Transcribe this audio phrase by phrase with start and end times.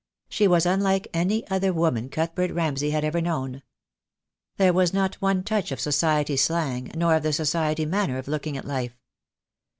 [0.29, 3.61] She was unlike any other woman Cuthbert Ramsay had ever known.
[4.57, 8.57] There was not one touch of society slang, nor of the society manner of looking
[8.57, 8.97] at life.